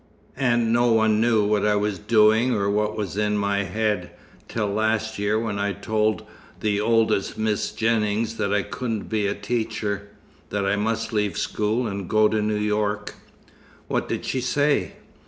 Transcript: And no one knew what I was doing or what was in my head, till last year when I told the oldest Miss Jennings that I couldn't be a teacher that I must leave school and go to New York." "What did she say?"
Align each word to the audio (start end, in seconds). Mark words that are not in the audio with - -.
And 0.39 0.73
no 0.73 0.91
one 0.91 1.21
knew 1.21 1.45
what 1.45 1.63
I 1.63 1.75
was 1.75 1.99
doing 1.99 2.55
or 2.55 2.71
what 2.71 2.97
was 2.97 3.17
in 3.17 3.37
my 3.37 3.65
head, 3.65 4.09
till 4.47 4.65
last 4.67 5.19
year 5.19 5.37
when 5.39 5.59
I 5.59 5.73
told 5.73 6.25
the 6.59 6.81
oldest 6.81 7.37
Miss 7.37 7.71
Jennings 7.71 8.37
that 8.37 8.51
I 8.51 8.63
couldn't 8.63 9.09
be 9.09 9.27
a 9.27 9.35
teacher 9.35 10.09
that 10.49 10.65
I 10.65 10.75
must 10.75 11.13
leave 11.13 11.37
school 11.37 11.85
and 11.85 12.09
go 12.09 12.27
to 12.27 12.41
New 12.41 12.55
York." 12.57 13.13
"What 13.89 14.09
did 14.09 14.25
she 14.25 14.41
say?" 14.41 14.93